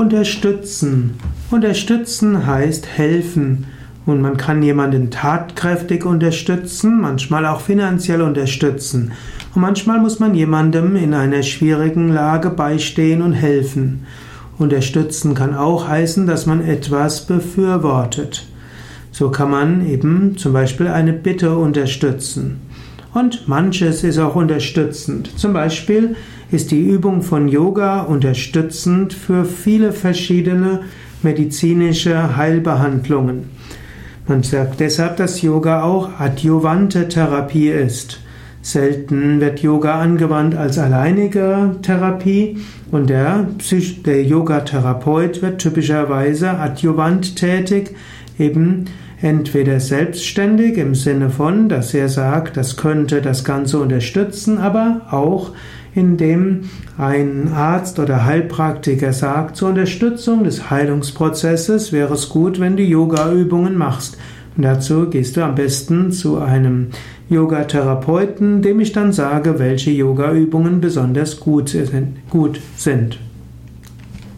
[0.00, 1.18] Unterstützen.
[1.50, 3.66] Unterstützen heißt helfen.
[4.06, 9.12] Und man kann jemanden tatkräftig unterstützen, manchmal auch finanziell unterstützen.
[9.54, 14.06] Und manchmal muss man jemandem in einer schwierigen Lage beistehen und helfen.
[14.56, 18.46] Unterstützen kann auch heißen, dass man etwas befürwortet.
[19.12, 22.62] So kann man eben zum Beispiel eine Bitte unterstützen.
[23.12, 25.38] Und manches ist auch unterstützend.
[25.38, 26.14] Zum Beispiel
[26.52, 30.82] ist die Übung von Yoga unterstützend für viele verschiedene
[31.22, 33.50] medizinische Heilbehandlungen.
[34.26, 38.20] Man sagt deshalb, dass Yoga auch adjuvante Therapie ist.
[38.62, 42.58] Selten wird Yoga angewandt als alleinige Therapie
[42.90, 47.96] und der, Psych der Yoga-Therapeut wird typischerweise adjuvant tätig,
[48.38, 48.84] eben
[49.22, 55.52] entweder selbstständig im Sinne von, dass er sagt, das könnte das Ganze unterstützen, aber auch
[55.94, 62.82] indem ein Arzt oder Heilpraktiker sagt, zur Unterstützung des Heilungsprozesses wäre es gut, wenn du
[62.82, 64.16] Yoga-Übungen machst.
[64.56, 66.88] Und dazu gehst du am besten zu einem
[67.28, 71.76] Yoga-Therapeuten, dem ich dann sage, welche Yoga-Übungen besonders gut
[72.76, 73.18] sind.